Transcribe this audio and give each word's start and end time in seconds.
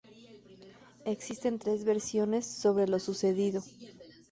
Existen 1.05 1.59
tres 1.59 1.83
versiones 1.85 2.43
sobre 2.47 2.87
lo 2.87 2.97
sucedido. 2.97 3.61